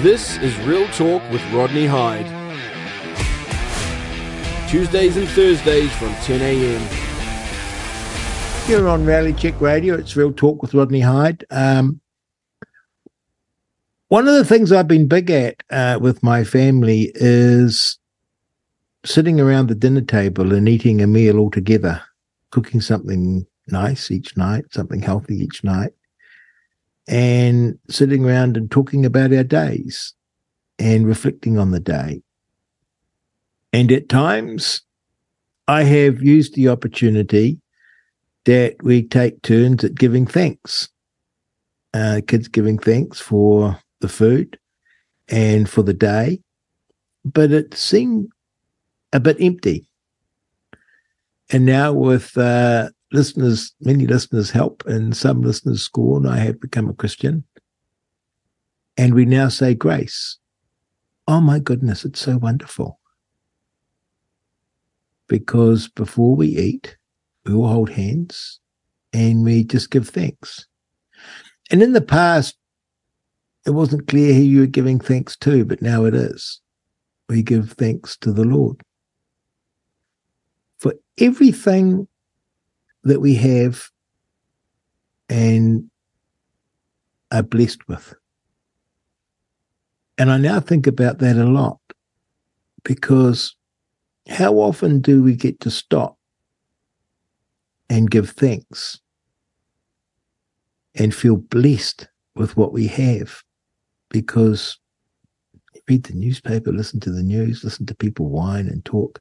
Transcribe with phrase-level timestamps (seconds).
[0.00, 2.26] This is Real Talk with Rodney Hide.
[4.68, 6.82] Tuesdays and Thursdays from 10 a.m.
[8.66, 11.46] Here on Reality Check Radio, it's Real Talk with Rodney Hide.
[11.50, 12.02] Um,
[14.08, 17.98] one of the things I've been big at uh, with my family is
[19.02, 22.02] sitting around the dinner table and eating a meal all together,
[22.50, 25.94] cooking something nice each night, something healthy each night,
[27.08, 30.14] and sitting around and talking about our days
[30.78, 32.22] and reflecting on the day.
[33.72, 34.82] And at times,
[35.68, 37.60] I have used the opportunity
[38.44, 40.88] that we take turns at giving thanks.
[41.92, 44.58] Uh, kids giving thanks for the food
[45.28, 46.40] and for the day,
[47.24, 48.28] but it seemed
[49.12, 49.88] a bit empty.
[51.50, 56.88] And now, with uh, listeners, many listeners help and some listeners scorn, I have become
[56.88, 57.44] a Christian.
[58.96, 60.38] And we now say grace.
[61.28, 63.00] Oh my goodness, it's so wonderful.
[65.28, 66.96] Because before we eat,
[67.44, 68.60] we all hold hands
[69.12, 70.66] and we just give thanks.
[71.70, 72.56] And in the past,
[73.66, 76.60] it wasn't clear who you were giving thanks to, but now it is.
[77.28, 78.80] We give thanks to the Lord
[80.78, 82.06] for everything
[83.06, 83.88] that we have
[85.28, 85.88] and
[87.30, 88.14] are blessed with.
[90.18, 91.78] And I now think about that a lot
[92.84, 93.54] because
[94.28, 96.16] how often do we get to stop
[97.88, 98.98] and give thanks
[100.94, 103.42] and feel blessed with what we have?
[104.10, 104.78] Because
[105.88, 109.20] read the newspaper, listen to the news, listen to people whine and talk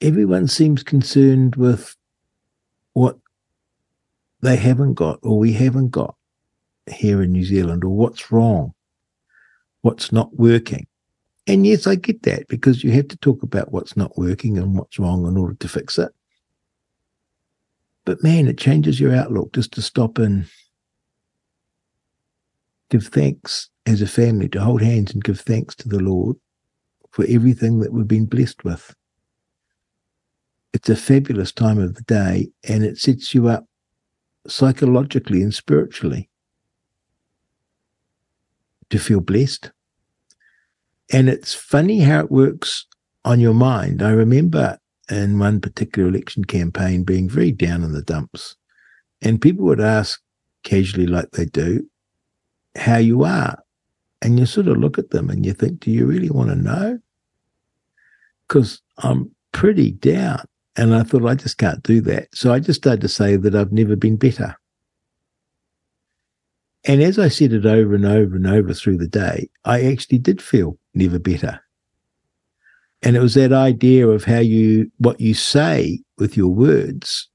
[0.00, 1.96] everyone seems concerned with
[2.92, 3.18] what
[4.40, 6.14] they haven't got or we haven't got
[6.90, 8.74] here in New Zealand or what's wrong,
[9.82, 10.86] what's not working.
[11.46, 14.76] And yes, I get that because you have to talk about what's not working and
[14.76, 16.12] what's wrong in order to fix it.
[18.04, 20.46] But man, it changes your outlook just to stop and
[22.90, 26.36] give thanks as a family, to hold hands and give thanks to the Lord
[27.10, 28.94] for everything that we've been blessed with
[30.76, 33.64] it's a fabulous time of the day and it sets you up
[34.46, 36.28] psychologically and spiritually
[38.90, 39.72] to feel blessed.
[41.10, 42.84] And it's funny how it works
[43.24, 44.02] on your mind.
[44.02, 44.78] I remember
[45.10, 48.54] in one particular election campaign being very down in the dumps,
[49.22, 50.20] and people would ask
[50.62, 51.88] casually, like they do,
[52.76, 53.56] how you are.
[54.20, 56.56] And you sort of look at them and you think, do you really want to
[56.56, 56.98] know?
[58.46, 60.44] Because I'm pretty down.
[60.76, 62.28] And I thought, I just can't do that.
[62.34, 64.56] So I just started to say that I've never been better.
[66.84, 70.18] And as I said it over and over and over through the day, I actually
[70.18, 71.60] did feel never better.
[73.02, 77.28] And it was that idea of how you, what you say with your words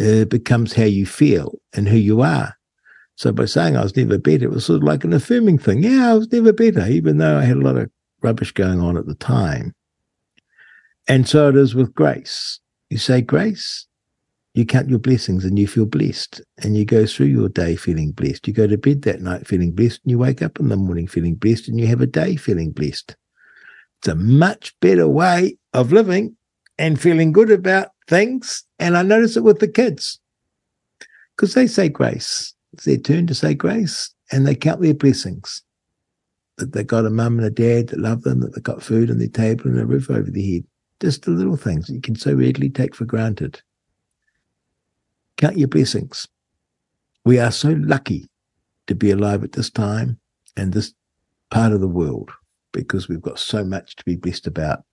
[0.00, 2.54] uh, becomes how you feel and who you are.
[3.16, 5.82] So by saying I was never better, it was sort of like an affirming thing.
[5.82, 7.90] Yeah, I was never better, even though I had a lot of
[8.22, 9.74] rubbish going on at the time.
[11.06, 12.60] And so it is with grace.
[12.90, 13.86] You say grace,
[14.54, 18.10] you count your blessings and you feel blessed and you go through your day feeling
[18.10, 18.48] blessed.
[18.48, 21.06] You go to bed that night feeling blessed and you wake up in the morning
[21.06, 23.16] feeling blessed and you have a day feeling blessed.
[24.00, 26.36] It's a much better way of living
[26.78, 28.64] and feeling good about things.
[28.80, 30.18] And I notice it with the kids
[31.36, 32.54] because they say grace.
[32.72, 35.62] It's their turn to say grace and they count their blessings
[36.56, 39.10] that they've got a mum and a dad that love them, that they've got food
[39.10, 40.64] on their table and a roof over their head.
[41.00, 43.62] Just the little things that you can so readily take for granted.
[45.36, 46.28] Count your blessings.
[47.24, 48.28] We are so lucky
[48.86, 50.18] to be alive at this time
[50.56, 50.92] and this
[51.50, 52.30] part of the world
[52.72, 54.84] because we've got so much to be blessed about.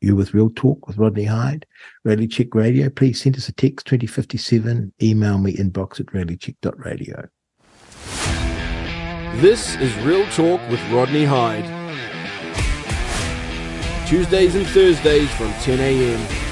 [0.00, 1.66] You with Real Talk with Rodney Hide,
[2.04, 2.88] Reality Check Radio.
[2.88, 4.92] Please send us a text 2057.
[5.02, 7.28] Email me inbox at realitycheck.radio.
[9.40, 11.77] This is Real Talk with Rodney Hide.
[14.08, 16.47] Tuesdays and Thursdays from 10 a.m.